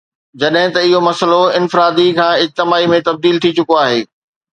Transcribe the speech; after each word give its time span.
جڏهن 0.43 0.71
ته 0.75 0.79
اهو 0.85 1.01
مسئلو 1.07 1.41
انفرادي 1.59 2.05
کان 2.19 2.31
اجتماعي 2.45 2.89
۾ 2.95 2.99
تبديل 3.11 3.37
ٿي 3.45 3.53
چڪو 3.59 3.79
آهي 3.83 4.01